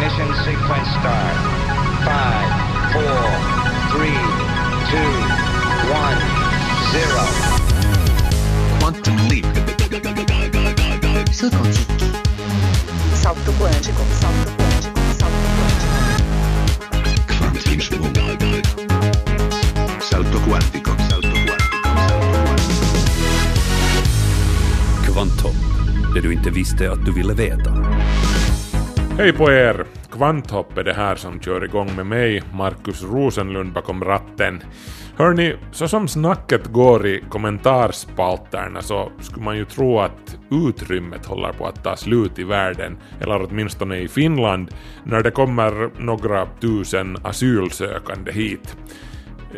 [0.00, 1.36] Ignition sequence start.
[2.08, 2.48] Five,
[2.90, 3.20] four,
[3.92, 4.20] three,
[4.88, 5.12] two,
[5.92, 6.20] one,
[6.90, 7.24] zero.
[8.78, 9.44] Quantum leap.
[13.14, 15.48] Salto quântico, salto quântico, salto.
[17.26, 18.16] Kvantimsprung.
[20.00, 20.40] Salto quantico.
[20.40, 20.92] Salto quantico.
[21.10, 21.84] Salto quantico.
[25.12, 25.56] Kvanthopp,
[26.14, 27.70] det du inte visste att du ville veta.
[29.20, 29.99] Hej på er!
[30.20, 34.62] Kvanthopp är det här som kör igång med mig, Markus Rosenlund bakom ratten.
[35.16, 41.52] Hörni, så som snacket går i kommentarspalterna så skulle man ju tro att utrymmet håller
[41.52, 44.74] på att ta slut i världen, eller åtminstone i Finland,
[45.04, 48.76] när det kommer några tusen asylsökande hit.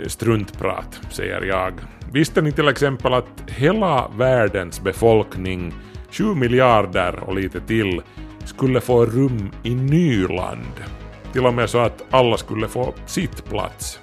[0.07, 1.73] Struntprat, säger jag.
[2.13, 5.75] Visste ni till exempel att hela världens befolkning,
[6.11, 8.03] 7 miljarder och lite till,
[8.45, 10.85] skulle få rum i Nyland?
[11.33, 14.01] Till och med så att alla skulle få sittplats.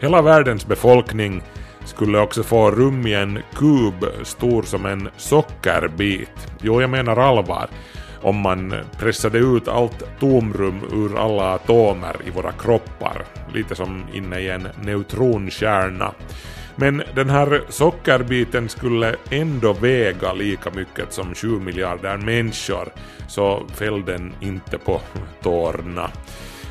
[0.00, 1.42] Hela världens befolkning
[1.84, 6.52] skulle också få rum i en kub stor som en sockerbit.
[6.62, 7.68] Jo, jag menar allvar.
[8.22, 13.24] Om man pressade ut allt tomrum ur alla atomer i våra kroppar.
[13.54, 16.12] Lite som inne i en neutronkärna.
[16.76, 22.88] Men den här sockerbiten skulle ändå väga lika mycket som 7 miljarder människor,
[23.28, 25.00] så fäll den inte på
[25.42, 26.10] tårna,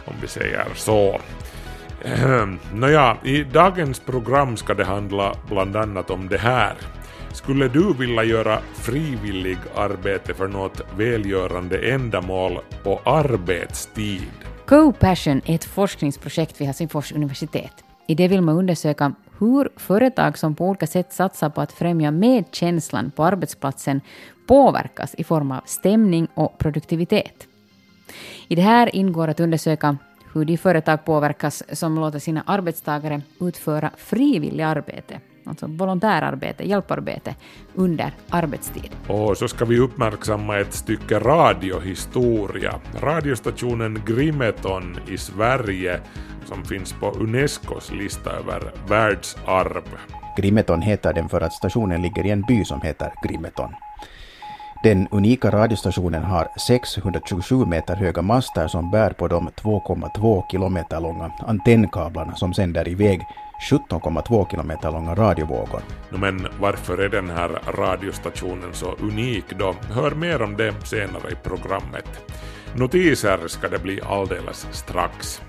[0.06, 1.20] om vi säger så.
[2.04, 6.76] Ehm, nåja, i dagens program ska det handla bland annat om det här.
[7.32, 14.32] Skulle du vilja göra frivillig arbete för något välgörande ändamål på arbetstid?
[14.66, 17.74] Co-Passion är ett forskningsprojekt vid Helsingfors universitet.
[18.08, 22.12] I det vill man undersöka hur företag som på olika sätt satsar på att främja
[22.12, 24.02] medkänslan på arbetsplatsen
[24.48, 27.48] påverkas i form av stämning och produktivitet.
[28.48, 29.98] I det här ingår att undersöka
[30.34, 35.20] hur de företag påverkas som låter sina arbetstagare utföra frivilligt arbete,
[35.50, 37.36] alltså volontärarbete, hjälparbete,
[37.76, 38.90] under arbetstid.
[39.08, 42.80] Och så ska vi uppmärksamma ett stycke radiohistoria.
[43.02, 46.00] Radiostationen Grimeton i Sverige
[46.46, 49.84] som finns på Unescos lista över världsarv.
[50.38, 53.70] Grimeton heter den för att stationen ligger i en by som heter Grimeton.
[54.84, 61.32] Den unika radiostationen har 627 meter höga master som bär på de 2,2 kilometer långa
[61.48, 63.22] antennkablarna som sänder iväg
[63.60, 65.82] 17,2 kilometer långa radiovågor.
[66.10, 69.76] No, men varför är den här radiostationen så unik då?
[69.92, 72.34] Hör mer om det senare i programmet.
[72.76, 75.42] Notiser ska det bli alldeles strax.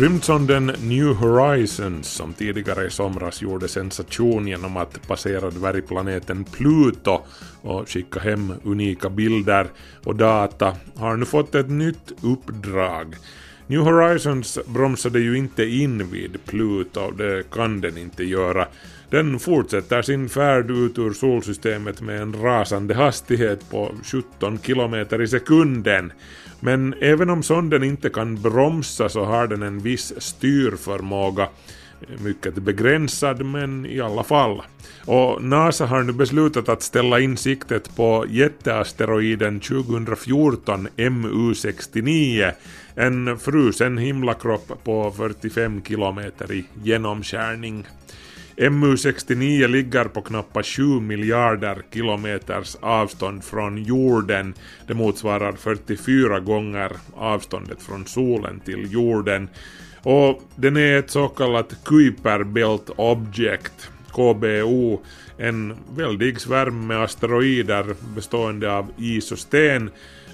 [0.00, 7.22] Rymdsonden New Horizons som tidigare i somras gjorde sensation genom att passera dvärgplaneten Pluto
[7.62, 9.66] och skicka hem unika bilder
[10.04, 13.16] och data har nu fått ett nytt uppdrag.
[13.66, 18.68] New Horizons bromsade ju inte in vid Pluto, det kan den inte göra.
[19.10, 25.28] Den fortsätter sin färd ut ur solsystemet med en rasande hastighet på 17 kilometer i
[25.28, 26.12] sekunden.
[26.64, 31.48] Men även om sonden inte kan bromsa så har den en viss styrförmåga.
[32.18, 34.62] Mycket begränsad men i alla fall.
[35.06, 42.52] Och NASA har nu beslutat att ställa in siktet på jätteasteroiden 2014 MU69,
[42.94, 47.86] en frusen himlakropp på 45 kilometer i genomskärning.
[48.56, 54.54] MU69 ligger på knappt 7 miljarder kilometers avstånd från jorden.
[54.86, 59.48] Det motsvarar 44 gånger avståndet från solen till jorden.
[60.02, 65.00] Och den är ett så kallat Kuiper Belt Object, KBO,
[65.38, 69.90] en väldig svärm med asteroider bestående av is och sten,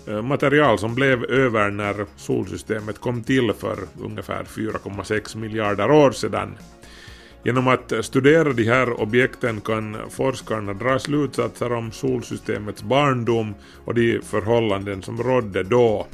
[0.06, 6.56] eh, material som blev över när solsystemet kom till för ungefär 4,6 miljarder år sedan.
[7.44, 13.54] Genom att studera de här objekten kan forskarna dra slutsatser om solsystemets barndom
[13.84, 16.06] och de förhållanden som rådde då.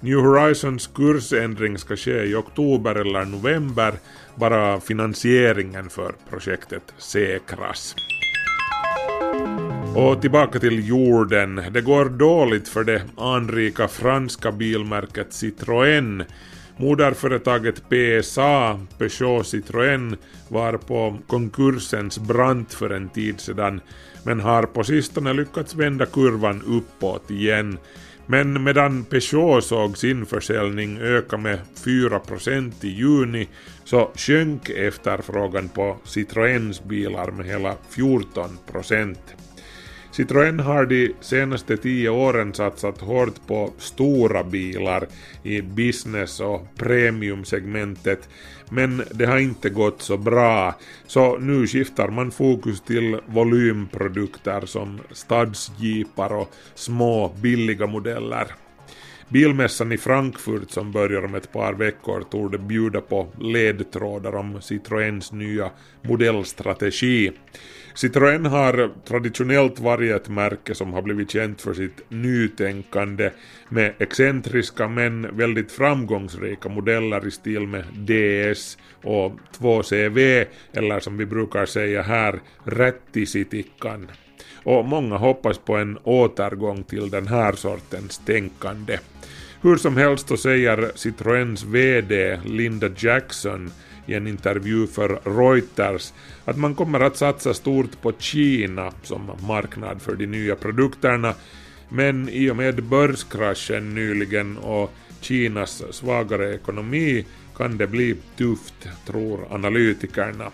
[0.00, 3.94] New Horizons kursändring ska ske i oktober eller november,
[4.34, 7.94] bara finansieringen för projektet säkras.
[9.94, 11.62] Och tillbaka till jorden.
[11.70, 16.24] Det går dåligt för det anrika franska bilmärket Citroën
[16.80, 20.16] Moderföretaget PSA, Peugeot Citroën,
[20.48, 23.80] var på konkursens brant för en tid sedan
[24.24, 27.78] men har på sistone lyckats vända kurvan uppåt igen.
[28.26, 33.48] Men medan Peugeot såg sin försäljning öka med 4% i juni
[33.84, 39.16] så sjönk efterfrågan på Citroëns bilar med hela 14%.
[40.18, 45.06] Citroën har de senaste tio åren satsat hårt på stora bilar
[45.42, 48.28] i business och premiumsegmentet
[48.70, 50.74] men det har inte gått så bra
[51.06, 58.46] så nu skiftar man fokus till volymprodukter som stadsjeepar och små billiga modeller.
[59.28, 65.32] Bilmässan i Frankfurt som börjar om ett par veckor torde bjuda på ledtrådar om Citroëns
[65.32, 65.70] nya
[66.02, 67.32] modellstrategi.
[67.98, 73.30] Citroën har traditionellt varit ett märke som har blivit känt för sitt nytänkande
[73.68, 81.26] med excentriska men väldigt framgångsrika modeller i stil med DS och 2CV eller som vi
[81.26, 84.10] brukar säga här Rättisitikkan.
[84.64, 88.98] Och många hoppas på en återgång till den här sortens tänkande.
[89.62, 93.70] Hur som helst så säger Citroëns VD Linda Jackson
[94.08, 96.12] i en intervju för Reuters
[96.44, 101.34] att man kommer att satsa stort på Kina som marknad för de nya produkterna
[101.88, 107.26] men i och med börskraschen nyligen och Kinas svagare ekonomi
[107.56, 110.50] kan det bli tufft, tror analytikerna.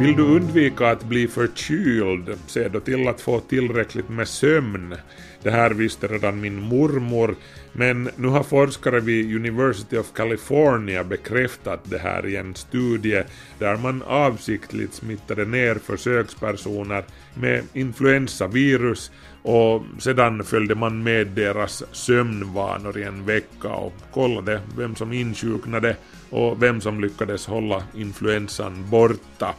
[0.00, 4.94] Vill du undvika att bli förkyld, se då till att få tillräckligt med sömn.
[5.42, 7.34] Det här visste redan min mormor,
[7.72, 13.22] men nu har forskare vid University of California bekräftat det här i en studie
[13.58, 17.04] där man avsiktligt smittade ner försökspersoner
[17.34, 19.10] med influensavirus
[19.42, 25.96] och sedan följde man med deras sömnvanor i en vecka och kollade vem som insjuknade
[26.30, 29.54] och vem som lyckades hålla influensan borta.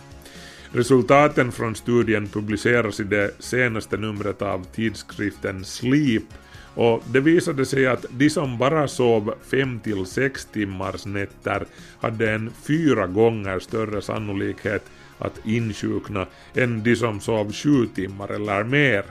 [0.72, 6.24] Resultaten från studien publiceras i det senaste numret av tidskriften Sleep
[6.76, 11.66] och det visade sig att de som bara sov 5-6 timmars nätter
[12.00, 14.86] hade en fyra gånger större sannolikhet
[15.18, 16.26] att insjukna
[16.56, 19.04] än de som sov 7 timmar eller mer.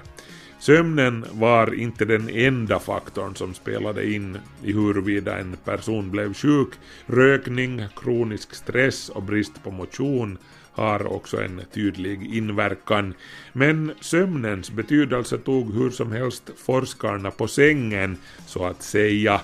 [0.61, 6.69] Sömnen var inte den enda faktorn som spelade in i huruvida en person blev sjuk.
[7.07, 10.39] Rökning, kronisk stress och brist på motion
[10.79, 13.15] har också en tydlig inverkan.
[13.53, 18.17] Men sömnens betydelse tog hur som helst forskarna på sängen,
[18.47, 19.41] så att säga.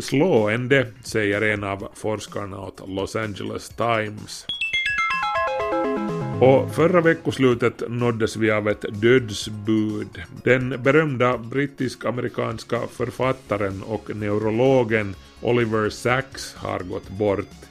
[0.00, 4.46] Slående, säger en av forskarna åt Los Angeles Times.
[6.40, 10.22] Och förra veckoslutet nåddes vi av ett dödsbud.
[10.44, 17.66] Den berömda brittisk-amerikanska författaren och neurologen Oliver Sacks har gått bort.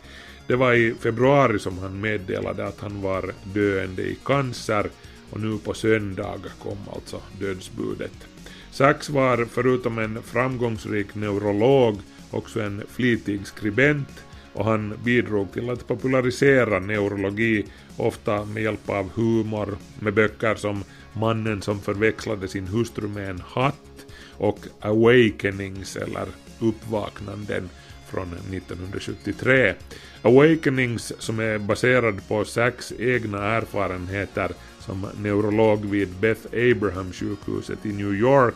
[0.47, 4.89] Det var i februari som han meddelade att han var döende i cancer
[5.29, 8.27] och nu på söndag kom alltså dödsbudet.
[8.71, 11.99] Sachs var förutom en framgångsrik neurolog
[12.31, 17.65] också en flitig skribent och han bidrog till att popularisera neurologi,
[17.97, 20.83] ofta med hjälp av humor, med böcker som
[21.13, 24.05] Mannen som förväxlade sin hustru med en hatt
[24.37, 26.27] och Awakenings eller
[26.59, 27.69] Uppvaknanden
[28.15, 29.73] från 1973.
[30.21, 37.93] Awakenings som är baserad på Sacks egna erfarenheter som neurolog vid Beth Abraham sjukhuset i
[37.93, 38.55] New York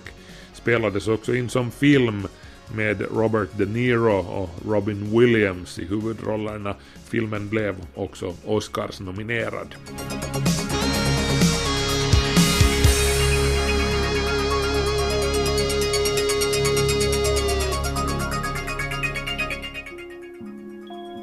[0.53, 2.27] spelades också in som film
[2.75, 6.75] med Robert De Niro och Robin Williams i huvudrollerna.
[7.09, 9.75] Filmen blev också Oscars-nominerad.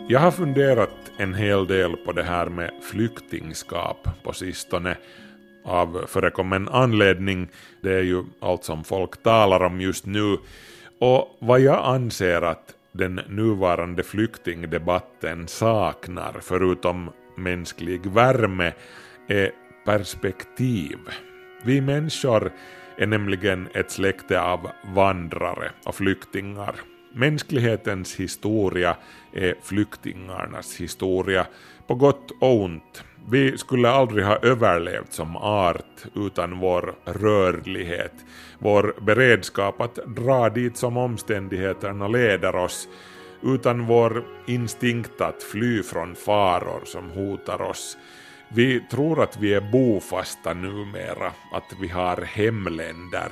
[0.08, 4.96] Jag har funderat en hel del på det här med flyktingskap på sistone
[5.64, 7.48] av förekommen anledning.
[7.80, 10.38] Det är ju allt som folk talar om just nu.
[11.00, 18.72] Och vad jag anser att den nuvarande flyktingdebatten saknar, förutom mänsklig värme,
[19.28, 19.50] är
[19.84, 20.98] perspektiv.
[21.64, 22.52] Vi människor
[22.98, 26.74] är nämligen ett släkte av vandrare och flyktingar.
[27.18, 28.96] Mänsklighetens historia
[29.32, 31.46] är flyktingarnas historia,
[31.86, 33.04] på gott och ont.
[33.28, 38.12] Vi skulle aldrig ha överlevt som art utan vår rörlighet,
[38.58, 42.88] vår beredskap att dra dit som omständigheterna leder oss,
[43.42, 47.96] utan vår instinkt att fly från faror som hotar oss.
[48.48, 53.28] Vi tror att vi är bofasta numera, att vi har hemländer,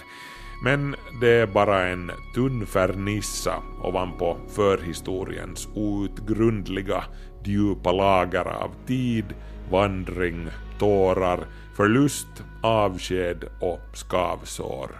[0.65, 7.05] men det är bara en tunn fernissa ovanpå förhistoriens outgrundliga
[7.45, 9.25] djupa lager av tid,
[9.71, 14.91] vandring, tårar, förlust, avsked och skavsår.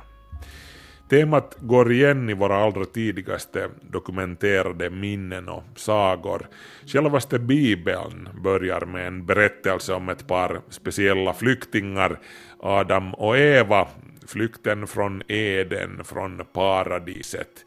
[1.11, 6.47] Temat går igen i våra allra tidigaste dokumenterade minnen och sagor.
[6.87, 12.21] Självaste bibeln börjar med en berättelse om ett par speciella flyktingar,
[12.61, 13.89] Adam och Eva,
[14.27, 17.65] flykten från Eden, från paradiset.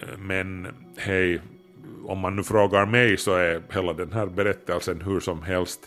[0.00, 1.40] Eh, men hej,
[2.04, 5.80] om man nu frågar mig så är hela den här berättelsen hur som helst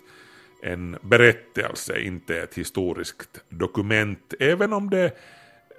[0.63, 5.17] en berättelse, inte ett historiskt dokument, även om det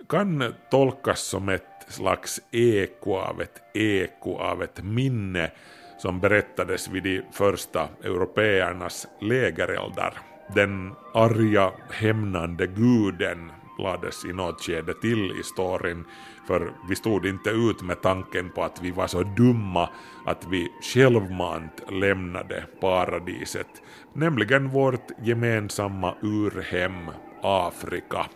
[0.09, 5.51] kan tolkas som ett slags eko av ett eko av ett minne
[5.99, 10.15] som berättades vid de första européernas lägereldar.
[10.55, 16.05] Den arga hämnande guden lades i något skede till i storyn
[16.47, 19.89] för vi stod inte ut med tanken på att vi var så dumma
[20.27, 27.11] att vi självmant lämnade paradiset, nämligen vårt gemensamma urhem
[27.43, 28.27] Afrika.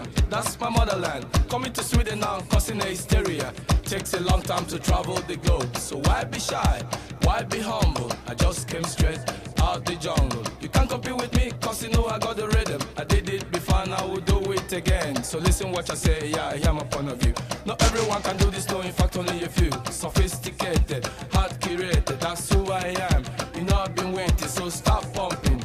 [0.00, 0.26] Nigeria.
[0.28, 1.26] That's my motherland.
[1.48, 3.52] Coming to Sweden now, causing a hysteria.
[3.84, 5.76] Takes a long time to travel the globe.
[5.76, 6.82] So why be shy?
[7.22, 8.12] Why be humble?
[8.26, 9.20] I just came straight
[9.58, 10.44] out the jungle.
[10.60, 12.80] You can't compete with me, cause you know I got the rhythm.
[12.96, 15.22] I did it before and I will do it again.
[15.22, 17.34] So listen what I say, yeah, I hear my point of view.
[17.66, 19.70] Not everyone can do this, no, in fact, only a few.
[19.90, 23.24] Sophisticated, hard curated, that's who I am.
[23.54, 25.62] You know I've been waiting, so stop pumping.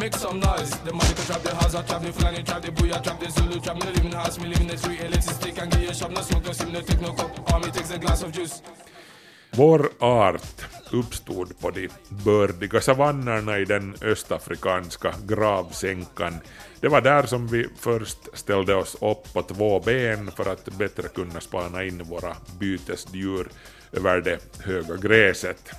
[0.00, 0.70] Make some noise.
[0.86, 3.30] The money can trap the house, I trap the Fulani, trap the booyah, trap the
[3.30, 6.10] Zulu, trap me live in house, me living the street, electricity stick and gear shop,
[6.10, 7.52] no smoke, no sim, no take no coke.
[7.52, 8.62] Army takes a glass of juice.
[9.50, 16.40] Vår art uppstod på de bördiga savannerna i den östafrikanska gravsänkan.
[16.80, 21.08] Det var där som vi först ställde oss upp på två ben för att bättre
[21.08, 23.48] kunna spana in våra bytesdjur
[23.92, 25.70] över det höga gräset.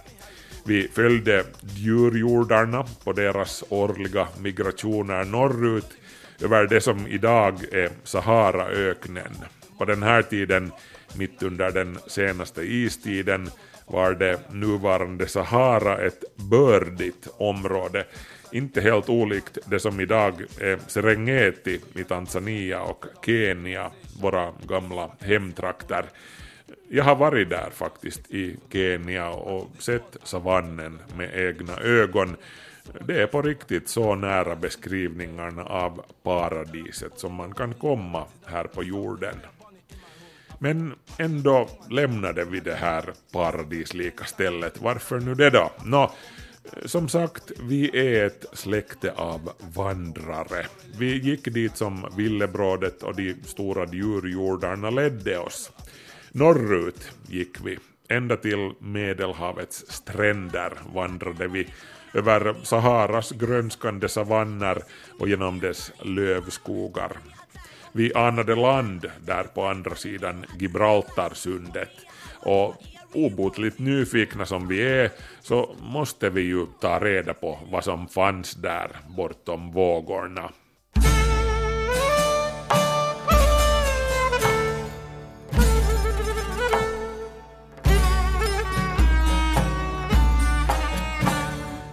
[0.63, 1.43] Vi följde
[1.75, 5.89] djurjordarna på deras årliga migrationer norrut
[6.41, 9.35] över det som idag är Saharaöknen.
[9.77, 10.71] På den här tiden,
[11.15, 13.49] mitt under den senaste istiden,
[13.87, 18.05] var det nuvarande Sahara ett bördigt område,
[18.51, 23.91] inte helt olikt det som idag är Serengeti i Tanzania och Kenya,
[24.21, 26.05] våra gamla hemtrakter.
[26.89, 32.35] Jag har varit där faktiskt i Kenya och sett savannen med egna ögon.
[33.07, 38.83] Det är på riktigt så nära beskrivningarna av paradiset som man kan komma här på
[38.83, 39.35] jorden.
[40.59, 44.81] Men ändå lämnade vi det här paradislika stället.
[44.81, 45.71] Varför nu det då?
[45.85, 46.11] Nå,
[46.85, 50.65] som sagt, vi är ett släkte av vandrare.
[50.97, 55.71] Vi gick dit som villebrådet och de stora djurjordarna ledde oss.
[56.33, 57.77] Norrut gick vi,
[58.09, 61.67] ända till Medelhavets stränder vandrade vi
[62.13, 64.83] över Saharas grönskande savanner
[65.19, 67.11] och genom dess lövskogar.
[67.91, 71.91] Vi anade land där på andra sidan Gibraltarsundet
[72.39, 72.75] och
[73.13, 75.11] obotligt nyfikna som vi är
[75.41, 80.51] så måste vi ju ta reda på vad som fanns där bortom vågorna.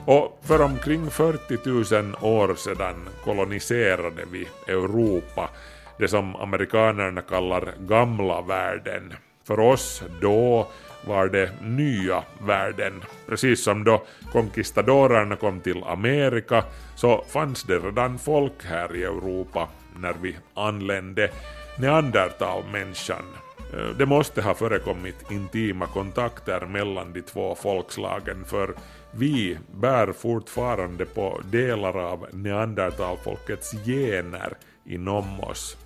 [0.09, 5.51] Och för omkring 40 000 år sedan koloniserade vi Europa,
[5.99, 9.15] det som amerikanerna kallar gamla världen.
[9.45, 10.69] För oss då
[11.07, 13.05] var det nya världen.
[13.27, 16.65] Precis som då conquistadorerna kom till Amerika
[16.97, 21.31] så fanns det redan folk här i Europa när vi anlände.
[21.79, 23.25] Neandertalmänniskan
[23.73, 28.75] eh, det måste ha förekommit intima kontakter mellan de två folkslagen för
[29.11, 34.53] vi bär fortfarande på delar av neandertalfolkets gener
[34.87, 35.77] inom oss.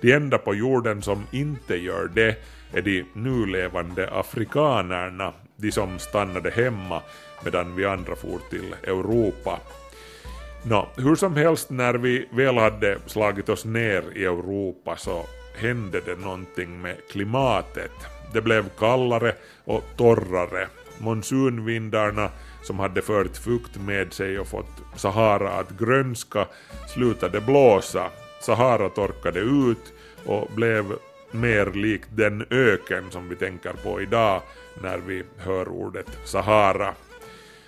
[0.00, 2.36] De enda på jorden som inte gör det
[2.72, 7.02] är de nulevande afrikanerna, de som stannade hemma
[7.44, 9.60] medan vi andra for till Europa.
[10.62, 15.24] Nå, hur som helst när vi väl hade slagit oss ner i Europa så
[15.56, 17.92] hände det någonting med klimatet.
[18.32, 20.66] Det blev kallare och torrare.
[20.98, 22.30] monsunvindarna
[22.62, 26.46] som hade fört fukt med sig och fått Sahara att grönska
[26.94, 28.10] slutade blåsa.
[28.40, 29.92] Sahara torkade ut
[30.24, 30.92] och blev
[31.30, 34.42] mer likt den öken som vi tänker på idag
[34.82, 36.94] när vi hör ordet Sahara.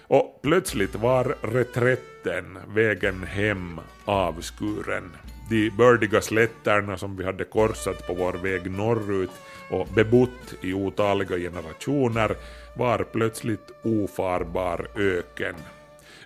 [0.06, 5.12] Och plötsligt var reträtten, vägen hem, avskuren.
[5.50, 9.30] De bördiga slätterna som vi hade korsat på vår väg norrut
[9.70, 12.36] och bebott i otaliga generationer
[12.74, 15.54] var plötsligt ofarbar öken.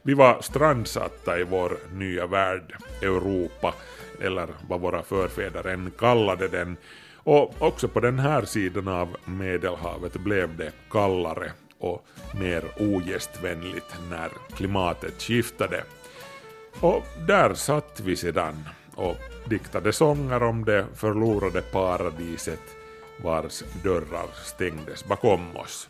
[0.02, 3.74] Vi var strandsatta i vår nya värld, Europa,
[4.20, 6.76] eller vad våra förfäder än kallade den,
[7.14, 12.06] och också på den här sidan av Medelhavet blev det kallare och
[12.40, 15.84] mer ogästvänligt när klimatet skiftade.
[16.80, 19.16] Och där satt vi sedan och
[19.48, 22.62] diktade sånger om det förlorade paradiset
[23.22, 25.88] vars dörrar stängdes bakom oss.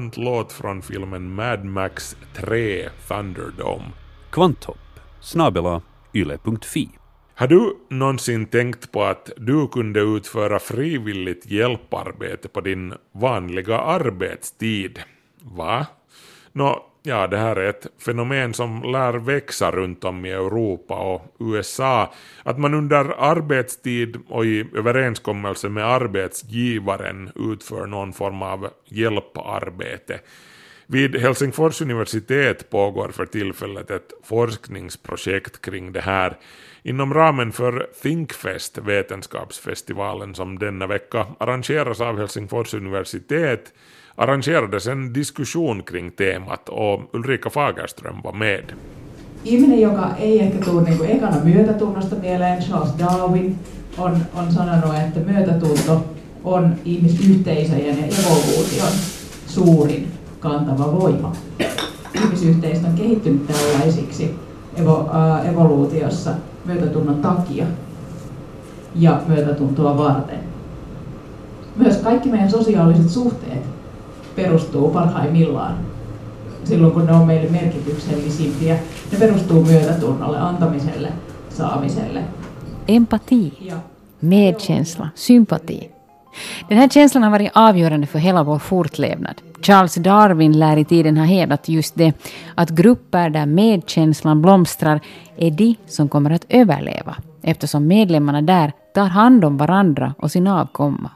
[0.00, 3.92] Välbekant låt från filmen Mad Max 3 Thunderdome.
[4.30, 4.78] Kvanthopp
[5.20, 5.82] snabela
[6.14, 6.88] yle.fi.
[7.34, 14.98] Har du någonsin tänkt på att du kunde utföra frivilligt hjälparbete på din vanliga arbetstid?
[15.42, 15.86] Va?
[16.52, 21.36] Nå, ja, det här är ett fenomen som lär växa runt om i Europa och
[21.38, 22.12] USA.
[22.42, 30.20] Att man under arbetstid och i överenskommelse med arbetsgivaren utför någon form av hjälparbete.
[30.86, 36.36] Vid Helsingfors universitet pågår för tillfället ett forskningsprojekt kring det här.
[36.82, 43.72] Inom ramen för Thinkfest, vetenskapsfestivalen som denna vecka arrangeras av Helsingfors universitet,
[44.20, 48.72] arrangerades en diskussion kring temat och Ulrika Fagerström var med.
[49.44, 53.58] Ihminen, joka ei ehkä tule niin kuin ekana myötätunnosta mieleen, Charles Darwin
[53.98, 56.04] on, on sanonut, että myötätunto
[56.44, 58.92] on ihmisyhteisöjen ja evoluution
[59.46, 61.32] suurin kantava voima.
[62.14, 64.34] Ihmisyhteisö on kehittynyt tällaisiksi
[64.76, 66.30] evo, äh, evoluutiossa
[66.64, 67.66] myötätunnon takia
[68.94, 70.38] ja myötätuntoa varten.
[71.76, 73.69] Myös kaikki meidän sosiaaliset suhteet
[74.36, 75.74] perustuu parhaimmillaan
[76.64, 78.74] silloin, kun ne on meille merkityksellisimpiä.
[79.12, 81.08] Ne perustuu myötätunnolle, antamiselle,
[81.48, 82.22] saamiselle.
[82.88, 83.58] Empati,
[84.20, 85.90] medkänsla, sympati.
[86.68, 89.34] Den här känslan har varit avgörande för hela vår fortlevnad.
[89.62, 92.12] Charles Darwin lär i tiden ha hävdat just det,
[92.54, 95.00] att grupper där medkänslan blomstrar
[95.36, 100.46] är de som kommer att överleva, eftersom medlemmarna där tar hand om varandra och sin
[100.46, 101.10] avkomma.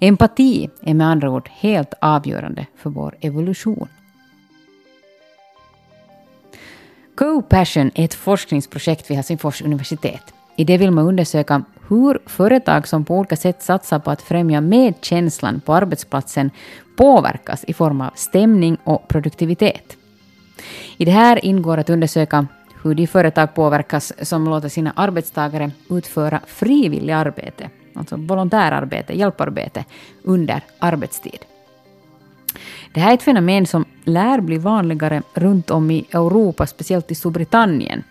[0.00, 3.88] Empati är med andra ord helt avgörande för vår evolution.
[7.14, 10.34] Co-Passion är ett forskningsprojekt vid Helsingfors universitet.
[10.56, 14.60] I det vill man undersöka hur företag som på olika sätt satsar på att främja
[14.60, 16.50] medkänslan på arbetsplatsen
[16.96, 19.96] påverkas i form av stämning och produktivitet.
[20.96, 22.46] I det här ingår att undersöka
[22.82, 29.84] hur de företag påverkas som låter sina arbetstagare utföra frivilligt arbete, alltså volontärarbete, hjälparbete,
[30.22, 31.44] under arbetstid.
[32.94, 37.14] Det här är ett fenomen som lär bli vanligare runt om i Europa, speciellt i
[37.14, 38.04] Storbritannien,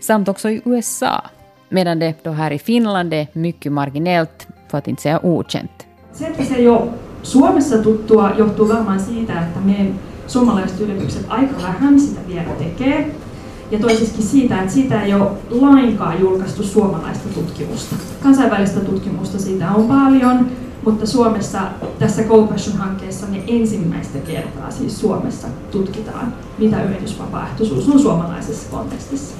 [0.00, 1.24] samt också i USA,
[1.68, 5.86] medan det då här i Finland är mycket marginellt, för att inte säga okänt.
[6.12, 6.68] Se, että se ei
[7.22, 9.92] Suomessa tuttua, johtuu varmaan siitä, että me
[10.26, 13.14] suomalaiset yritykset aika vähän sitä vielä tekee.
[13.70, 17.96] Ja toisiskin siitä, että siitä ei ole lainkaan julkaistu suomalaista tutkimusta.
[18.22, 20.50] Kansainvälistä tutkimusta siitä on paljon,
[20.84, 21.60] mutta Suomessa
[21.98, 29.36] tässä GoPassion-hankkeessa me ensimmäistä kertaa siis Suomessa tutkitaan, mitä yritysvapaaehtoisuus on suomalaisessa kontekstissa.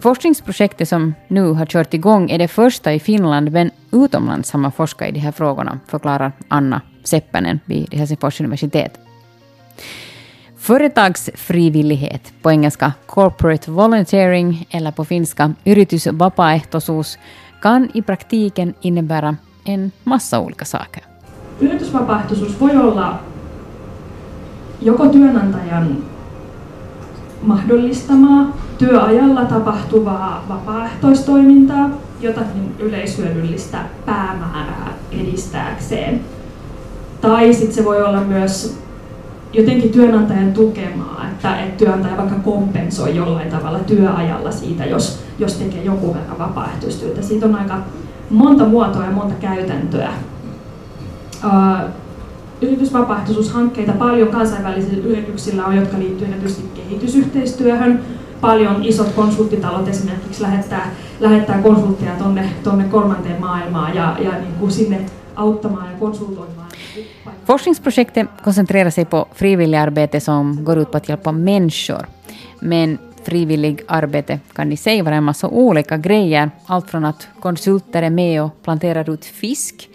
[0.00, 4.72] Forskningsprojektet som nu har kört igång är det första i Finland, men utomlands har man
[4.72, 9.00] forskat i de här frågorna, förklarar Anna Seppänen vid Helsingfors universitet.
[10.64, 17.18] Företagsfrivillighet, på engelska corporate volunteering eller på finska yritysvapaaehtoisuus,
[17.60, 21.02] kan i praktiken innebära en massa olika saker.
[21.60, 23.18] Yritysvapaaehtoisuus voi olla
[24.80, 26.04] joko työnantajan
[27.42, 36.20] mahdollistamaa työajalla tapahtuvaa vapaaehtoistoimintaa, jotakin yleishyödyllistä päämäärää edistääkseen.
[37.20, 38.83] Tai sitten se voi olla myös
[39.54, 45.82] jotenkin työnantajan tukemaa, että, että työnantaja vaikka kompensoi jollain tavalla työajalla siitä, jos, jos tekee
[45.84, 47.22] jonkun verran vapaaehtoistyötä.
[47.22, 47.78] Siitä on aika
[48.30, 50.10] monta muotoa ja monta käytäntöä.
[51.42, 51.88] Ää,
[52.62, 58.00] yritysvapaaehtoisuushankkeita paljon kansainvälisillä yrityksillä on, jotka liittyvät erityisesti kehitysyhteistyöhön.
[58.40, 60.90] Paljon isot konsulttitalot esimerkiksi lähettää,
[61.20, 66.68] lähettää konsultteja tonne, tonne kolmanteen maailmaan ja, ja niin kuin sinne auttamaan ja konsultoimaan.
[67.44, 72.06] Forskningsprojektet koncentrerar sig på frivilligarbete som går ut på att hjälpa människor.
[72.60, 76.50] Men frivillig arbete kan i sig vara en massa olika grejer.
[76.66, 79.88] Allt från att konsulter är med och planterar ut fisk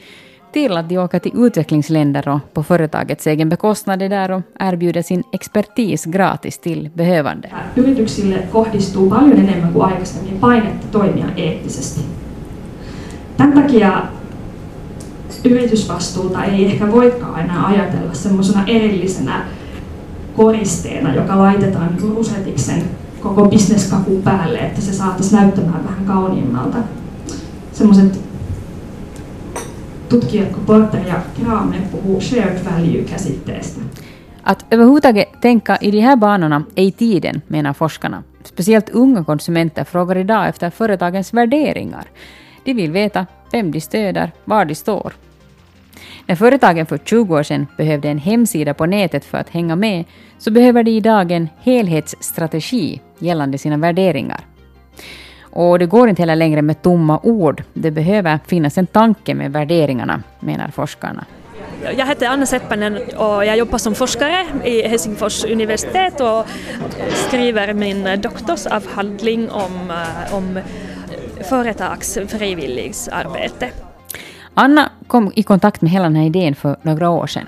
[0.52, 5.02] till att de åker till utvecklingsländer och på företagets egen bekostnad är där och erbjuder
[5.02, 7.50] sin expertis gratis till behövande.
[7.76, 12.02] Yrityksille kohdistuu paljon enemmän kuin aikaisemmin painetta toimia eettisesti.
[13.38, 14.02] Tämän takia
[15.46, 19.46] yritysvastuuta ei ehkä voikaan enää ajatella semmoisena erillisenä
[20.36, 22.84] koristeena, joka laitetaan rusetiksen
[23.22, 26.78] koko bisneskakun päälle, että se saataisiin näyttämään vähän kauniimmalta.
[27.74, 28.20] Semmoiset
[30.10, 33.82] tutkijat kuin Porter ja Kramer puhuu shared value-käsitteestä.
[34.44, 38.24] Att överhuvudtaget tänka i de här banorna är i tiden, menar forskarna.
[38.44, 42.08] Speciellt unga konsumenter frågar idag efter företagens värderingar.
[42.66, 45.14] De vill veta vem de stöder, var de står.
[46.30, 50.06] När företagen för 20 år sedan behövde en hemsida på nätet för att hänga med,
[50.38, 54.40] så behöver de idag en helhetsstrategi gällande sina värderingar.
[55.42, 57.64] Och det går inte heller längre med tomma ord.
[57.74, 61.26] Det behöver finnas en tanke med värderingarna, menar forskarna.
[61.98, 66.46] Jag heter Anna Seppänen och jag jobbar som forskare i Helsingfors universitet och
[67.14, 70.60] skriver min doktorsavhandling om, eh, om
[71.50, 73.70] företags frivilligsarbete.
[74.60, 77.48] Anna kom i kontakt med hela den här idén för några år sedan.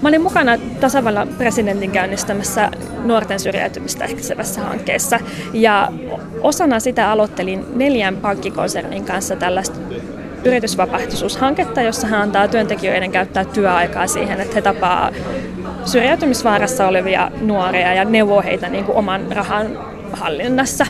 [0.00, 2.70] Mä olin mukana tasavallan presidentin käynnistämässä
[3.04, 5.20] nuorten syrjäytymistä ehkäisevässä hankkeessa
[5.52, 5.92] ja
[6.42, 9.78] osana sitä aloittelin neljän pankkikonsernin kanssa tällaista
[10.44, 15.10] yritysvapaaehtoisuushanketta, jossa hän antaa työntekijöiden käyttää työaikaa siihen, että he tapaa
[15.84, 19.78] syrjäytymisvaarassa olevia nuoria ja neuvoo heitä niin kuin oman rahan
[20.12, 20.86] hallinnassa.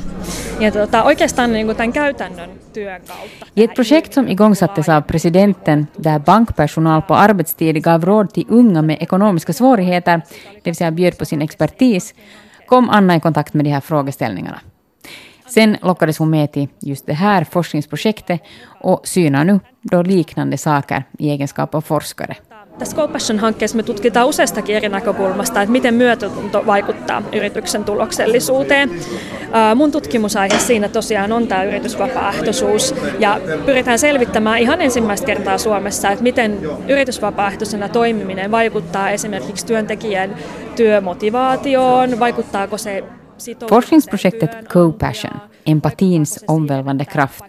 [0.61, 3.47] Ja tota, oikeastaan niin kuin tämän käytännön työn kautta.
[3.57, 8.83] I ett projekt som igångsattes av presidenten, där bankpersonal på arbetstid gav råd till unga
[8.83, 10.21] med ekonomiska svårigheter,
[10.55, 12.15] det vill säga bjöd på sin expertis,
[12.67, 14.61] kom Anna i kontakt med de här frågeställningarna.
[15.47, 18.41] Sen lockades hon med till just det här forskningsprojektet
[18.81, 22.37] och synar nu då liknande saker i egenskap av forskare.
[22.79, 28.91] Tässä GoPassion-hankkeessa me tutkitaan useastakin eri näkökulmasta, että miten myötätunto vaikuttaa yrityksen tuloksellisuuteen.
[29.75, 36.23] Mun tutkimusaihe siinä tosiaan on tämä yritysvapaaehtoisuus ja pyritään selvittämään ihan ensimmäistä kertaa Suomessa, että
[36.23, 36.59] miten
[36.89, 40.37] yritysvapaaehtoisena toimiminen vaikuttaa esimerkiksi työntekijän
[40.77, 43.05] työmotivaatioon, vaikuttaako se
[43.69, 47.45] Forskningsprojektet Co-Passion, empatins omvälvande kraft.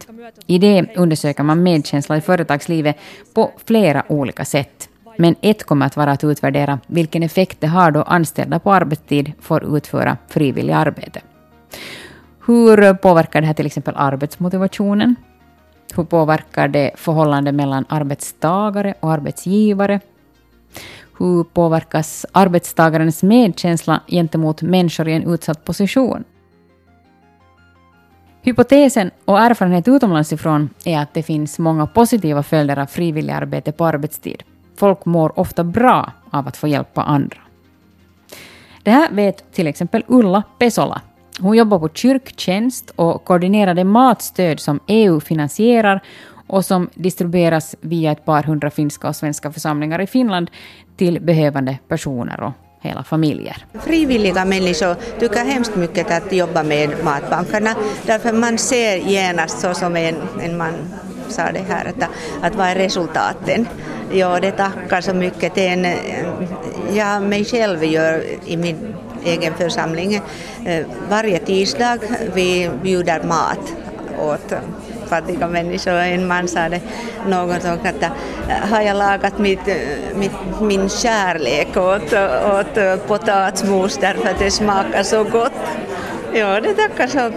[0.49, 2.97] I det undersöker man medkänsla i företagslivet
[3.33, 4.96] på flera olika sätt.
[5.17, 9.31] Men ett kommer att vara att utvärdera vilken effekt det har då anställda på arbetstid
[9.39, 11.21] får utföra frivillig arbete.
[12.45, 15.15] Hur påverkar det här till exempel arbetsmotivationen?
[15.95, 19.99] Hur påverkar det förhållandet mellan arbetstagare och arbetsgivare?
[21.17, 26.23] Hur påverkas arbetstagarens medkänsla gentemot människor i en utsatt position?
[28.41, 33.85] Hypotesen och erfarenhet utomlands ifrån är att det finns många positiva följder av frivilligarbete på
[33.85, 34.43] arbetstid.
[34.77, 37.37] Folk mår ofta bra av att få hjälpa andra.
[38.83, 41.01] Det här vet till exempel Ulla Pesola.
[41.39, 46.03] Hon jobbar på kyrktjänst och koordinerar det matstöd som EU finansierar
[46.47, 50.51] och som distribueras via ett par hundra finska och svenska församlingar i Finland
[50.97, 53.65] till behövande personer och hela familjer.
[53.73, 59.95] Frivilliga människor tycker hemskt mycket att jobba med matbankerna därför man ser genast så som
[59.95, 60.73] en, en man
[61.29, 62.09] sa det här att,
[62.41, 63.67] att vad är resultaten?
[64.11, 65.87] Ja, det tackar så mycket till en,
[66.93, 70.21] jag mig själv gör i min egen församling
[70.65, 71.97] eh, varje tisdag
[72.33, 73.73] vi bjuder mat
[74.19, 74.53] åt
[75.07, 75.93] fattiga människor.
[75.93, 76.81] En man sa det
[77.27, 78.09] någon gång att eh,
[78.71, 79.75] har jag lagat mitt, eh,
[80.15, 82.13] mitt, min kärlek åt,
[82.53, 85.53] åt potatismos därför att det smakar så gott.
[86.33, 87.31] Ja, det tackar så.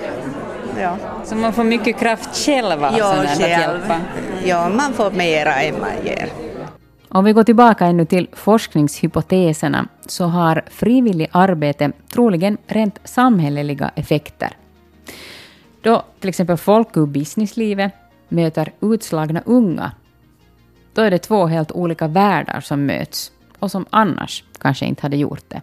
[0.80, 0.96] Ja.
[1.24, 3.50] Så man får mycket kraft själv av Ja, sådant att själv.
[3.50, 4.00] hjälpa?
[4.44, 6.28] Ja, man får mera än man ger.
[7.08, 14.50] Om vi går tillbaka ännu till forskningshypoteserna så har frivillig arbete troligen rent samhälleliga effekter.
[15.82, 17.92] Då till exempel folk ur businesslivet
[18.28, 19.92] möter utslagna unga,
[20.94, 25.16] då är det två helt olika världar som möts och som annars kanske inte hade
[25.16, 25.62] gjort det.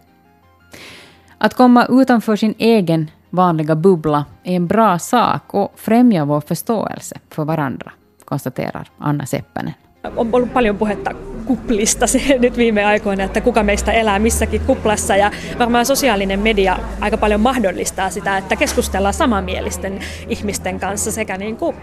[1.38, 7.16] Att komma utanför sin egen vanliga bubbla är en bra sak och främjar vår förståelse
[7.34, 7.92] för varandra,
[8.24, 9.74] konstaterar Anna Seppänen.
[10.16, 11.10] On ollut paljon puhetta
[11.46, 16.78] kuplista se nyt viime aikoina, että kuka meistä elää missäkin kuplassa ja varmaan sosiaalinen media
[17.00, 21.76] aika paljon mahdollistaa sitä, että keskustellaan samanmielisten ihmisten kanssa sekä niin kuin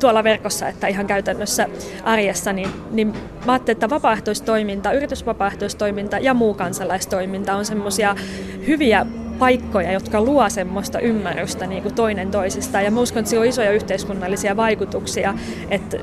[0.00, 1.68] tuolla verkossa että ihan käytännössä
[2.04, 3.14] arjessa, niin, niin
[3.46, 8.16] mä ajattelin, että vapaaehtoistoiminta, yritysvapaaehtoistoiminta ja muu kansalaistoiminta on semmoisia
[8.66, 9.06] hyviä
[9.38, 12.84] paikkoja, jotka luo semmoista ymmärrystä niin kuin toinen toisistaan.
[12.84, 15.34] Ja mä uskon, että sillä on isoja yhteiskunnallisia vaikutuksia,
[15.70, 15.96] että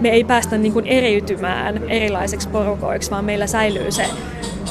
[0.00, 4.04] me ei päästä niin kuin eriytymään erilaiseksi porukoiksi, vaan meillä säilyy se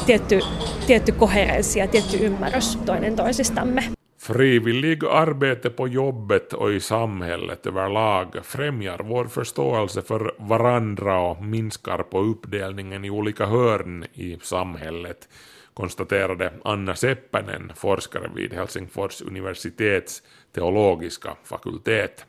[0.06, 0.40] tietty,
[0.88, 3.84] tietty koherenssi ja tietty ymmärrys toinen toisistamme.
[4.18, 12.04] Frivillig arbete på jobbet och i samhället överlag främjar vår förståelse för varandra och minskar
[12.04, 15.30] på uppdelningen i olika hörn i samhället,
[15.74, 22.26] konstaterade Anna Seppänen, forskare vid Helsingfors universitets teologiska fakultet.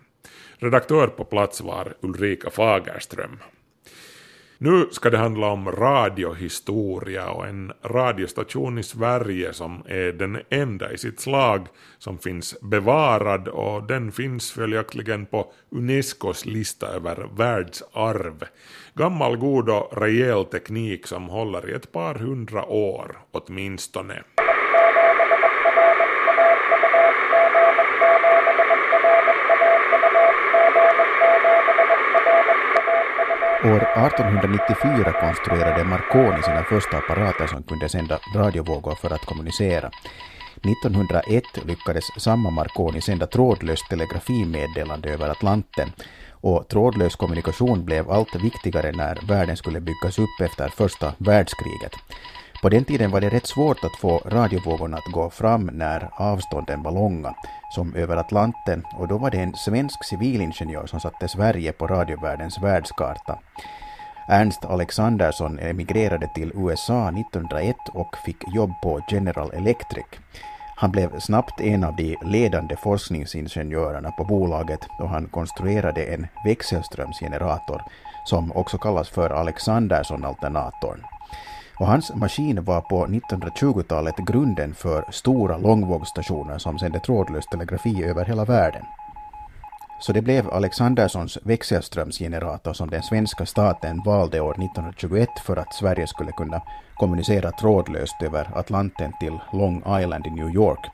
[0.56, 3.38] Redaktör på plats var Ulrika Fagerström.
[4.64, 10.92] Nu ska det handla om radiohistoria och en radiostation i Sverige som är den enda
[10.92, 11.66] i sitt slag
[11.98, 18.44] som finns bevarad och den finns följaktligen på Unescos lista över världsarv.
[18.94, 24.22] Gammal god och rejäl teknik som håller i ett par hundra år åtminstone.
[33.64, 39.90] År 1894 konstruerade Marconi sina första apparater som kunde sända radiovågor för att kommunicera.
[40.56, 45.88] 1901 lyckades samma Marconi sända trådlöst telegrafimeddelande över Atlanten
[46.42, 51.92] och trådlös kommunikation blev allt viktigare när världen skulle byggas upp efter första världskriget.
[52.62, 56.82] På den tiden var det rätt svårt att få radiovågorna att gå fram när avstånden
[56.82, 57.34] var långa,
[57.74, 62.62] som över Atlanten, och då var det en svensk civilingenjör som satte Sverige på radiovärldens
[62.62, 63.38] världskarta.
[64.28, 70.06] Ernst Alexandersson emigrerade till USA 1901 och fick jobb på General Electric.
[70.82, 77.82] Han blev snabbt en av de ledande forskningsingenjörerna på bolaget då han konstruerade en växelströmsgenerator
[78.24, 81.02] som också kallas för Alexandersson-alternatorn.
[81.78, 88.24] Och hans maskin var på 1920-talet grunden för stora långvågsstationer som sände trådlös telegrafi över
[88.24, 88.84] hela världen.
[90.02, 96.06] Så det blev Alexanderssons växelströmsgenerator som den svenska staten valde år 1921 för att Sverige
[96.06, 96.62] skulle kunna
[96.96, 100.90] kommunicera trådlöst över Atlanten till Long Island i New York.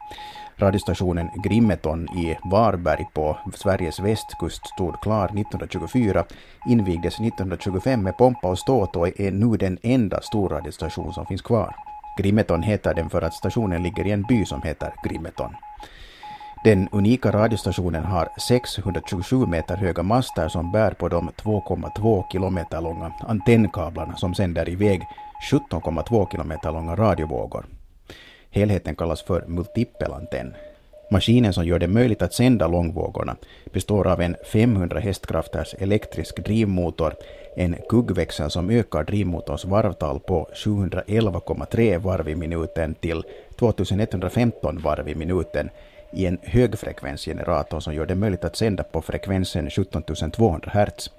[0.56, 6.24] Radiostationen Grimeton i Varberg på Sveriges västkust stod klar 1924,
[6.68, 11.74] invigdes 1925 med pompa och ståt och är nu den enda storradiostation som finns kvar.
[12.18, 15.54] Grimeton heter den för att stationen ligger i en by som heter Grimeton.
[16.64, 23.12] Den unika radiostationen har 627 meter höga master som bär på de 2,2 kilometer långa
[23.28, 25.02] antennkablarna som sänder iväg
[25.50, 27.66] 17,2 kilometer långa radiovågor.
[28.50, 30.54] Helheten kallas för multipelantenn.
[31.10, 33.36] Maskinen som gör det möjligt att sända långvågorna
[33.72, 37.14] består av en 500 hästkrafters elektrisk drivmotor,
[37.56, 43.22] en kuggväxel som ökar drivmotorns varvtal på 711,3 varv i minuten till
[43.58, 45.70] 2115 varv i minuten
[46.12, 51.10] i en högfrekvensgenerator som gör det möjligt att sända på frekvensen 17 200 Hz.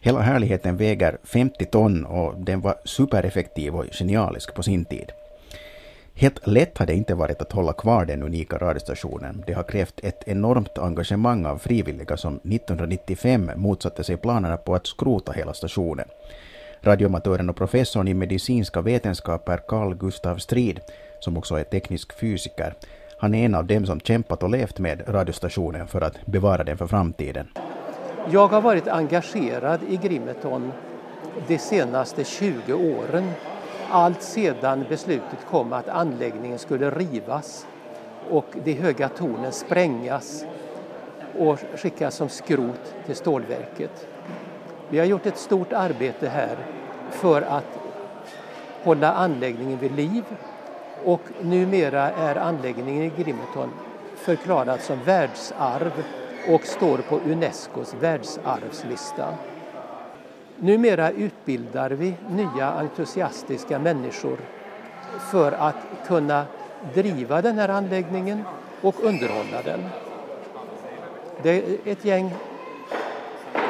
[0.00, 5.12] Hela härligheten väger 50 ton och den var supereffektiv och genialisk på sin tid.
[6.16, 9.44] Helt lätt har det inte varit att hålla kvar den unika radiostationen.
[9.46, 14.86] Det har krävt ett enormt engagemang av frivilliga som 1995 motsatte sig planerna på att
[14.86, 16.08] skrota hela stationen.
[16.80, 20.80] Radioamatören och professorn i medicinska vetenskaper Carl Gustav Strid,
[21.20, 22.74] som också är teknisk fysiker,
[23.16, 26.78] han är en av dem som kämpat och levt med radiostationen för att bevara den
[26.78, 27.48] för framtiden.
[28.30, 30.72] Jag har varit engagerad i Grimeton
[31.46, 33.30] de senaste 20 åren.
[33.90, 37.66] Allt sedan beslutet kom att anläggningen skulle rivas
[38.30, 40.44] och de höga tornen sprängas
[41.38, 44.08] och skickas som skrot till stålverket.
[44.88, 46.56] Vi har gjort ett stort arbete här
[47.10, 47.78] för att
[48.82, 50.24] hålla anläggningen vid liv
[51.04, 53.70] och numera är anläggningen i Grimeton
[54.16, 56.04] förklarad som världsarv
[56.48, 59.34] och står på Unescos världsarvslista.
[60.56, 64.38] Numera utbildar vi nya entusiastiska människor
[65.30, 65.76] för att
[66.06, 66.44] kunna
[66.94, 68.42] driva den här anläggningen
[68.80, 69.80] och underhålla den.
[71.42, 72.34] Det är ett gäng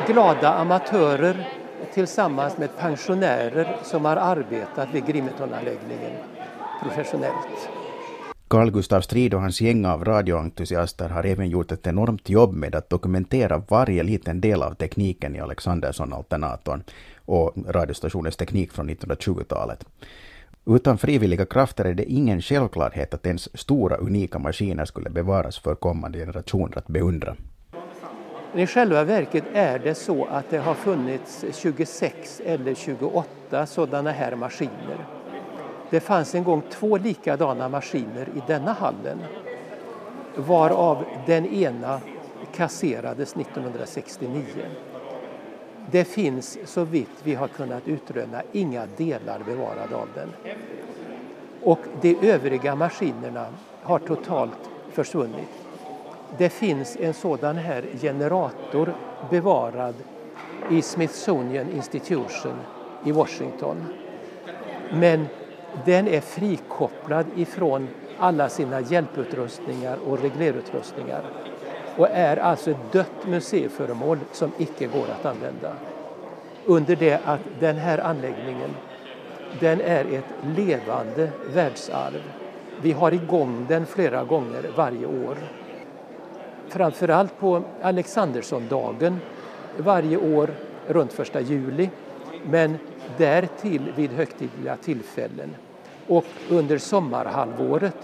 [0.07, 1.49] glada amatörer
[1.93, 6.13] tillsammans med pensionärer som har arbetat vid Grimetonanläggningen
[6.83, 7.69] professionellt.
[8.49, 12.75] Carl Gustav Strid och hans gäng av radioentusiaster har även gjort ett enormt jobb med
[12.75, 16.83] att dokumentera varje liten del av tekniken i Alexandersson-alternatorn
[17.25, 19.85] och radiostationens teknik från 1920-talet.
[20.67, 25.75] Utan frivilliga krafter är det ingen självklarhet att ens stora unika maskiner skulle bevaras för
[25.75, 27.37] kommande generationer att beundra.
[28.55, 34.37] I själva verket är det så att det har funnits 26 eller 28 sådana här
[34.37, 35.24] maskiner.
[35.95, 39.19] Det fanns en gång två likadana maskiner i denna hallen
[40.37, 42.01] varav den ena
[42.55, 44.43] kasserades 1969.
[45.91, 50.33] Det finns så vitt vi har kunnat utröna inga delar bevarade av den.
[51.63, 53.47] Och de övriga maskinerna
[53.83, 55.49] har totalt försvunnit.
[56.39, 58.95] Det finns en sådan här generator
[59.31, 59.95] bevarad
[60.71, 62.57] i Smithsonian Institution
[63.05, 63.77] i Washington.
[64.93, 65.27] Men
[65.85, 71.23] den är frikopplad ifrån alla sina hjälputrustningar och reglerutrustningar
[71.97, 75.73] och är alltså ett dött museiföremål som icke går att använda.
[76.67, 78.71] Under det att den här anläggningen
[79.61, 82.23] den är ett levande världsarv.
[82.83, 85.37] Vi har igång den flera gånger varje år.
[86.69, 89.21] Framförallt på Alexanderssondagen
[89.77, 90.51] varje år
[90.89, 91.91] runt 1 juli
[92.51, 92.79] men
[93.17, 95.55] därtill vid högtidliga tillfällen.
[96.09, 97.97] Och under sommarhalvåret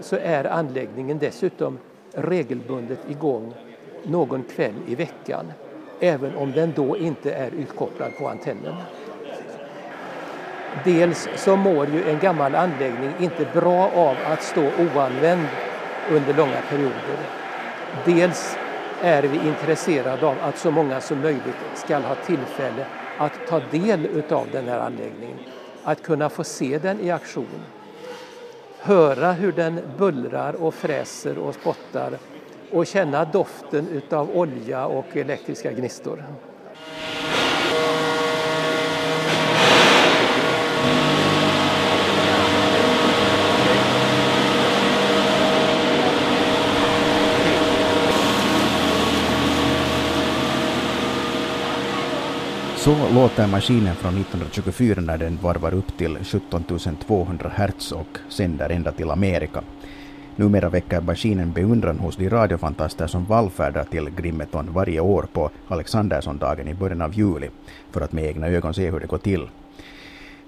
[0.00, 1.78] så är anläggningen dessutom
[2.12, 3.54] regelbundet igång
[4.04, 5.52] någon kväll i veckan
[6.00, 8.74] även om den då inte är utkopplad på antennen.
[10.84, 15.46] Dels så mår ju en gammal anläggning inte bra av att stå oanvänd
[16.10, 17.18] under långa perioder.
[18.04, 18.58] Dels
[19.02, 22.86] är vi intresserade av att så många som möjligt ska ha tillfälle
[23.18, 25.38] att ta del utav den här anläggningen.
[25.84, 27.62] Att kunna få se den i aktion.
[28.78, 32.18] Höra hur den bullrar och fräser och spottar
[32.72, 36.24] och känna doften utav olja och elektriska gnistor.
[52.84, 56.64] Så låter maskinen från 1924 när den varvar upp till 17
[57.06, 59.62] 200 Hz och sänder ända till Amerika.
[60.36, 66.68] Numera väcker maskinen beundran hos de radiofantaster som vallfärdar till Grimeton varje år på Alexanderssondagen
[66.68, 67.50] i början av juli
[67.90, 69.48] för att med egna ögon se hur det går till.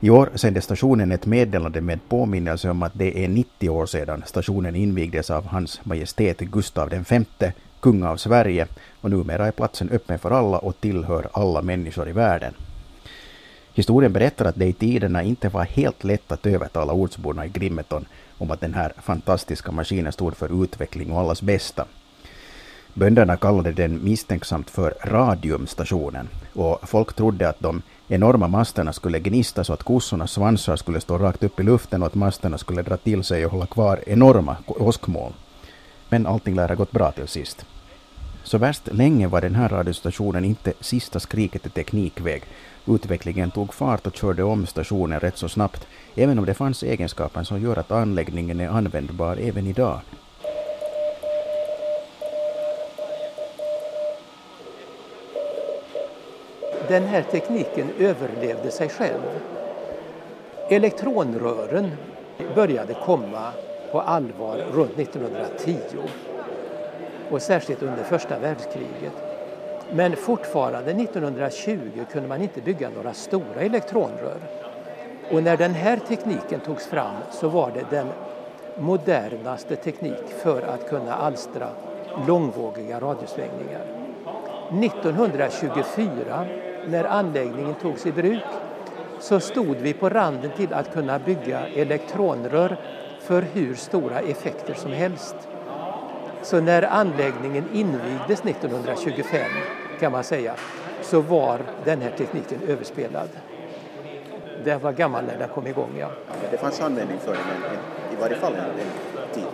[0.01, 4.23] I år sände stationen ett meddelande med påminnelse om att det är 90 år sedan
[4.27, 7.53] stationen invigdes av Hans Majestät Gustav V,
[7.87, 8.67] kung av Sverige
[9.01, 12.55] och numera är platsen öppen för alla och tillhör alla människor i världen.
[13.75, 18.07] Historien berättar att det i tiderna inte var helt lätt att övertala ortsborna i Grimeton
[18.39, 21.85] om att den här fantastiska maskinen stod för utveckling och allas bästa.
[22.95, 29.65] Bönderna kallade den misstänksamt för radiumstationen och folk trodde att de enorma masterna skulle gnista
[29.65, 32.97] så att kossornas svansar skulle stå rakt upp i luften och att masterna skulle dra
[32.97, 35.35] till sig och hålla kvar enorma åskmoln.
[36.09, 37.67] Men allting lär ha gått bra till sist.
[38.47, 42.43] Så värst länge var den här radiostationen inte sista skriket i teknikväg.
[42.87, 47.43] Utvecklingen tog fart och körde om stationen rätt så snabbt, även om det fanns egenskaper
[47.43, 50.01] som gör att anläggningen är användbar även idag.
[56.89, 59.23] Den här tekniken överlevde sig själv.
[60.71, 61.91] Elektronrören
[62.55, 63.53] började komma
[63.93, 65.77] på allvar runt 1910
[67.31, 69.13] och särskilt under första världskriget.
[69.93, 74.39] Men fortfarande 1920 kunde man inte bygga några stora elektronrör.
[75.33, 78.09] Och när den här tekniken togs fram så var det den
[78.79, 81.69] modernaste teknik för att kunna alstra
[82.29, 83.83] långvågiga radiosvängningar.
[84.83, 86.47] 1924
[86.87, 88.43] när anläggningen togs i bruk
[89.21, 92.77] så stod vi på randen till att kunna bygga elektronrör
[93.21, 95.37] för hur stora effekter som helst.
[96.47, 99.41] Så när anläggningen invigdes 1925
[100.01, 100.55] kan man säga
[101.03, 103.29] så var den här tekniken överspelad.
[104.65, 106.11] Den var gammal när den kom igång, ja.
[106.51, 109.45] Det fanns användning för den en, en, i varje fall en, tid.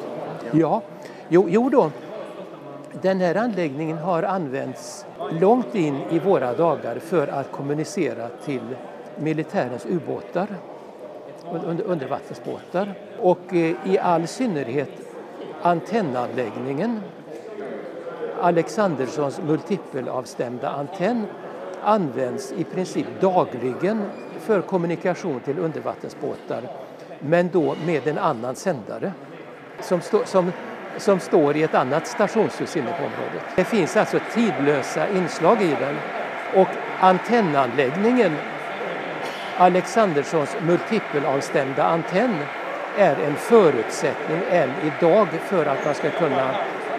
[0.53, 0.83] Ja,
[1.29, 1.91] jo, jo då.
[3.03, 5.07] Den här anläggningen har använts
[5.41, 8.77] långt in i våra dagar för att kommunicera till
[9.17, 10.47] militärens ubåtar,
[11.65, 15.12] under, undervattensbåtar och eh, i all synnerhet
[15.63, 17.01] antennanläggningen
[18.41, 21.27] Alexanderssons multipelavstämda antenn
[21.83, 24.03] används i princip dagligen
[24.39, 26.63] för kommunikation till undervattensbåtar
[27.19, 29.13] men då med en annan sändare
[29.81, 30.53] som, stå, som,
[30.97, 33.43] som står i ett annat stationshus inne på området.
[33.57, 35.97] Det finns alltså tidlösa inslag i den
[36.55, 36.69] och
[37.01, 38.37] antennanläggningen
[39.57, 42.37] Alexanderssons multipelavstämda antenn
[42.97, 46.55] är en förutsättning än idag för att man ska kunna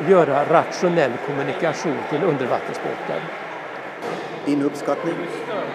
[0.09, 3.19] göra rationell kommunikation till undervattensbåtar.
[4.45, 5.13] Din uppskattning,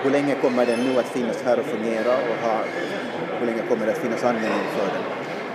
[0.03, 2.61] hur länge kommer den nu att finnas här och fungera och ha,
[3.39, 5.03] hur länge kommer det att finnas användning för den?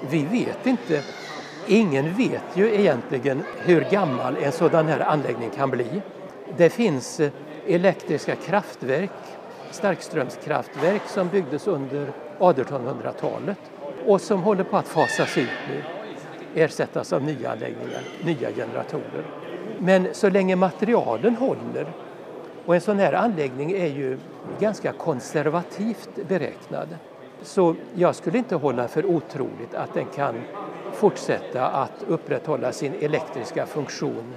[0.09, 1.01] Vi vet inte.
[1.67, 6.01] Ingen vet ju egentligen hur gammal en sådan här anläggning kan bli.
[6.57, 7.31] Det finns eh,
[7.67, 9.11] elektriska kraftverk,
[9.71, 12.07] starkströmskraftverk som byggdes under
[12.39, 13.57] 1800-talet
[14.05, 15.83] och som håller på att fasas ut nu,
[16.55, 19.25] ersättas av nya anläggningar, nya generatorer.
[19.79, 21.85] Men så länge materialen håller,
[22.65, 24.17] och en sån här anläggning är ju
[24.59, 26.87] ganska konservativt beräknad,
[27.41, 30.35] så jag skulle inte hålla för otroligt att den kan
[30.93, 34.33] fortsätta att upprätthålla sin elektriska funktion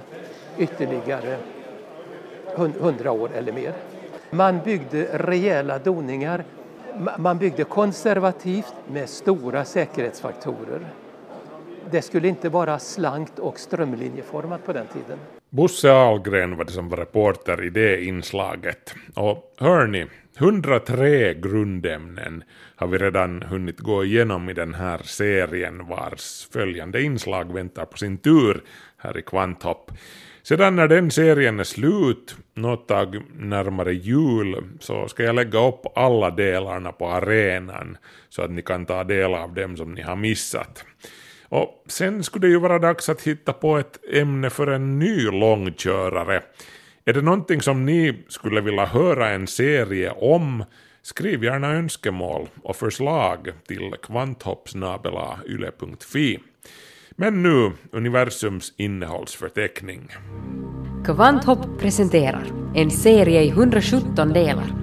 [0.57, 1.37] ytterligare
[2.79, 3.73] hundra år eller mer.
[4.29, 6.43] Man byggde rejäla doningar.
[7.17, 10.87] Man byggde konservativt med stora säkerhetsfaktorer.
[11.91, 15.19] Det skulle inte vara slankt och strömlinjeformat på den tiden.
[15.49, 18.95] Bosse Ahlgren var det som var reporter i det inslaget.
[19.15, 20.05] Och hörni,
[20.37, 22.43] 103 grundämnen
[22.75, 27.97] har vi redan hunnit gå igenom i den här serien vars följande inslag väntar på
[27.97, 28.63] sin tur
[28.97, 29.91] här i Kvanthopp.
[30.47, 35.81] Sedan när den serien är slut, något tag närmare jul, så ska jag lägga upp
[35.95, 37.97] alla delarna på arenan
[38.29, 40.85] så att ni kan ta del av dem som ni har missat.
[41.49, 45.31] Och sen skulle det ju vara dags att hitta på ett ämne för en ny
[45.31, 46.43] långkörare.
[47.05, 50.63] Är det någonting som ni skulle vilja höra en serie om?
[51.01, 56.39] Skriv gärna önskemål och förslag till kvanthoppsnabelayle.fi.
[57.19, 60.09] Men nu universums innehållsförteckning.
[61.05, 62.45] Kvanthopp presenterar
[62.75, 64.73] en serie i 117 delar.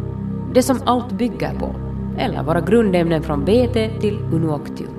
[0.55, 1.75] Det som allt bygger på,
[2.19, 4.95] eller våra grundämnen från BT till Unuoctium.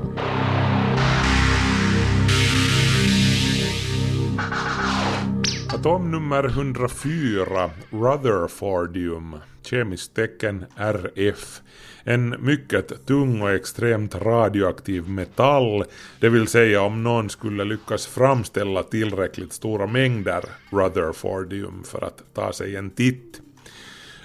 [5.74, 11.62] Atom nummer 104, Rutherfordium, kemiskt tecken RF.
[12.04, 15.84] En mycket tung och extremt radioaktiv metall,
[16.20, 22.54] det vill säga om någon skulle lyckas framställa tillräckligt stora mängder Rutherfordium för att ta
[22.54, 23.42] sig en titt.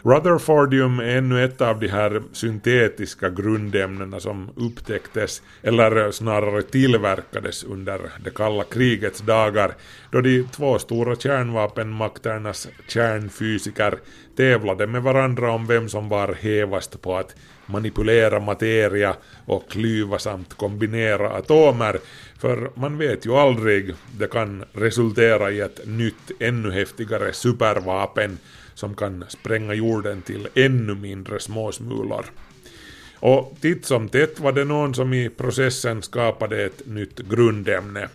[0.02, 8.00] Rutherfordium är ännu ett av de här syntetiska grundämnena som upptäcktes, eller snarare tillverkades under
[8.24, 9.74] det kalla krigets dagar,
[10.10, 13.94] då de två stora kärnvapenmakternas kärnfysiker
[14.36, 17.34] tävlade med varandra om vem som var hävast på att
[17.66, 21.98] manipulera materia och klyva samt kombinera atomer,
[22.38, 28.38] för man vet ju aldrig, det kan resultera i ett nytt ännu häftigare supervapen
[28.74, 32.24] som kan spränga jorden till ännu mindre småsmulor.
[33.20, 38.08] Och titt som tätt var det någon som i processen skapade ett nytt grundämne.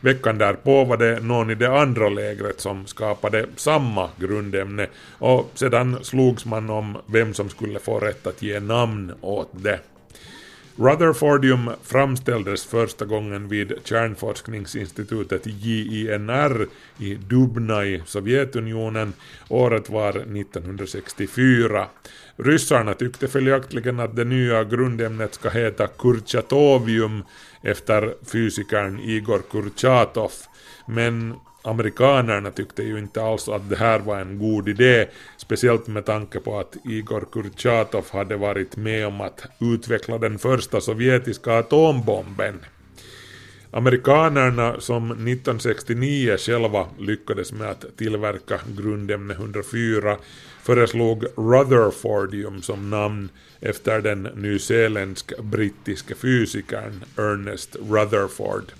[0.00, 4.86] Veckan därpå var det någon i det andra lägret som skapade samma grundämne
[5.18, 9.80] och sedan slogs man om vem som skulle få rätt att ge namn åt det.
[10.76, 16.66] Rutherfordium framställdes första gången vid kärnforskningsinstitutet JINR
[16.98, 19.12] i Dubna i Sovjetunionen.
[19.48, 21.86] Året var 1964.
[22.36, 27.24] Ryssarna tyckte följaktligen att det nya grundämnet ska heta Kurchatovium
[27.62, 30.32] efter fysikern Igor Kurchatov.
[30.86, 36.06] Men amerikanerna tyckte ju inte alls att det här var en god idé, speciellt med
[36.06, 42.60] tanke på att Igor Kurchatov hade varit med om att utveckla den första sovjetiska atombomben.
[43.72, 50.16] Amerikanerna som 1969 själva lyckades med att tillverka grundämne 104
[50.62, 53.28] föreslog Rutherfordium som namn
[53.60, 58.72] efter den nyzeeländsk-brittiske fysikern Ernest Rutherford.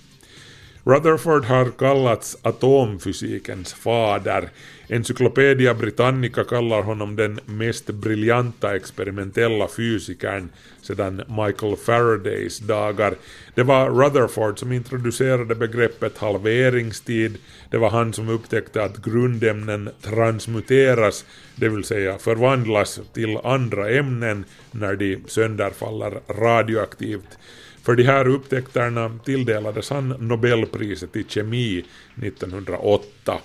[0.83, 4.49] Rutherford har kallats atomfysikens fader.
[4.87, 10.49] Encyclopedia Britannica kallar honom den mest briljanta experimentella fysikern
[10.81, 13.13] sedan Michael Faradays dagar.
[13.55, 17.37] Det var Rutherford som introducerade begreppet halveringstid.
[17.69, 21.25] Det var han som upptäckte att grundämnen transmuteras,
[21.55, 27.37] det vill säga förvandlas till andra ämnen när de sönderfaller radioaktivt.
[27.83, 31.85] För de här upptäckterna tilldelades han Nobelpriset i kemi
[32.21, 33.39] 1908.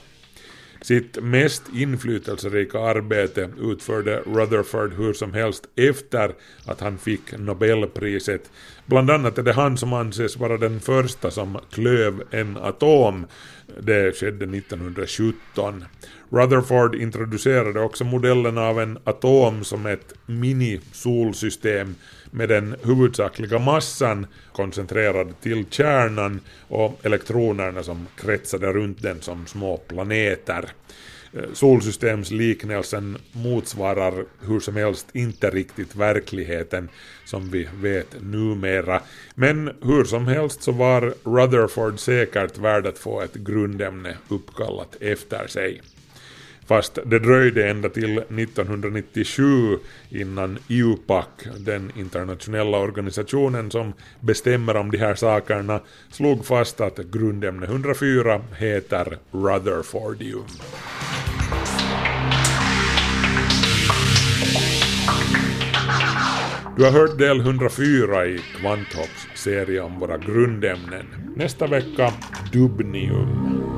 [0.82, 6.34] Sitt mest inflytelserika arbete utförde Rutherford hur som helst efter
[6.64, 8.50] att han fick Nobelpriset.
[8.86, 13.26] Bland annat är det han som anses vara den första som klöv en atom.
[13.80, 15.84] Det skedde 1917.
[16.30, 21.94] Rutherford introducerade också modellen av en atom som ett mini-solsystem
[22.36, 29.76] med den huvudsakliga massan koncentrerad till kärnan och elektronerna som kretsade runt den som små
[29.76, 30.70] planeter.
[31.32, 36.88] Eh, solsystemsliknelsen motsvarar hur som helst inte riktigt verkligheten
[37.24, 39.00] som vi vet numera.
[39.34, 45.46] Men hur som helst så var Rutherford säkert värd att få ett grundämne uppkallat efter
[45.46, 45.82] sig.
[46.66, 49.78] Fast det dröjde ända till 1997
[50.10, 51.26] innan IUPAC,
[51.58, 59.18] den internationella organisationen som bestämmer om de här sakerna, slog fast att grundämne 104 heter
[59.30, 60.46] Rutherfordium.
[66.76, 71.06] Du har hört del 104 i Kvanthopps serie om våra grundämnen.
[71.36, 72.12] Nästa vecka
[72.52, 73.75] Dubnium.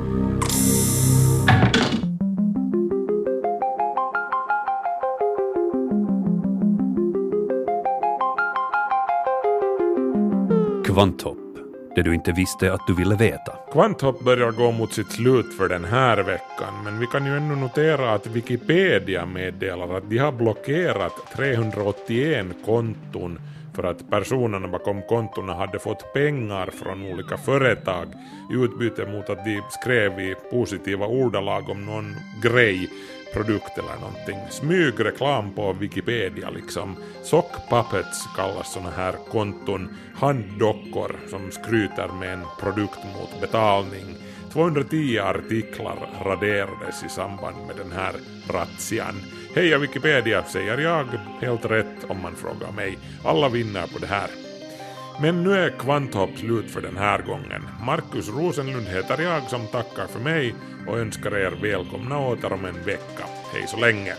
[10.99, 11.37] Kvanthopp,
[11.95, 13.53] det du inte visste att du ville veta.
[13.71, 17.55] Kvanthopp börjar gå mot sitt slut för den här veckan, men vi kan ju ännu
[17.55, 23.39] notera att Wikipedia meddelar att de har blockerat 381 konton
[23.75, 28.07] för att personerna bakom kontona hade fått pengar från olika företag
[28.53, 32.89] i utbyte mot att de skrev i positiva ordalag om någon grej,
[33.33, 34.39] produkt eller någonting.
[34.49, 36.95] Smygreklam på Wikipedia liksom.
[37.23, 39.89] Sock puppets kallas såna här konton.
[40.15, 44.15] Handdockor som skryter med en produkt mot betalning.
[44.53, 48.13] 210 artiklar raderades i samband med den här
[48.49, 49.21] razzian.
[49.55, 51.05] Heja Wikipedia säger jag,
[51.41, 52.97] helt rätt om man frågar mig.
[53.23, 54.48] Alla vinner på det här.
[55.21, 57.67] Men nu är Kvanthopp slut för den här gången.
[57.85, 60.55] Markus Rosenlund heter jag som tackar för mig
[60.87, 63.25] och önskar er välkomna åter om en vecka.
[63.53, 64.13] Hej så länge!